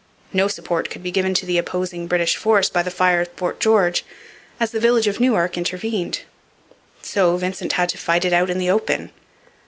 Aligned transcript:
No 0.33 0.47
support 0.47 0.89
could 0.89 1.03
be 1.03 1.11
given 1.11 1.35
to 1.35 1.45
the 1.45 1.59
opposing 1.59 2.07
British 2.07 2.35
force 2.35 2.71
by 2.71 2.81
the 2.81 2.89
fire 2.89 3.21
of 3.21 3.27
Fort 3.33 3.59
George, 3.59 4.03
as 4.59 4.71
the 4.71 4.79
village 4.79 5.05
of 5.05 5.19
Newark 5.19 5.59
intervened. 5.59 6.21
So 7.03 7.37
Vincent 7.37 7.73
had 7.73 7.89
to 7.89 7.99
fight 7.99 8.25
it 8.25 8.33
out 8.33 8.49
in 8.49 8.57
the 8.57 8.71
open. 8.71 9.11